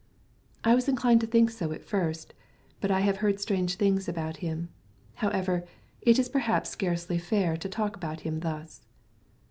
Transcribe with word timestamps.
"I 0.63 0.73
was 0.73 0.87
inclined 0.87 1.21
to 1.21 1.27
think 1.27 1.51
so 1.51 1.71
at 1.73 1.83
first, 1.85 2.33
but 2.79 2.89
I 2.89 3.01
have 3.01 3.17
heard 3.17 3.39
strange 3.39 3.75
things 3.75 4.09
about 4.09 4.37
him. 4.37 4.69
However, 5.21 5.63
it 6.01 6.17
is 6.17 6.27
perhaps 6.27 6.71
scarcely 6.71 7.19
fair 7.19 7.55
to 7.57 7.69
talk 7.69 7.97
about 7.97 8.21
him 8.21 8.39
thus." 8.39 8.81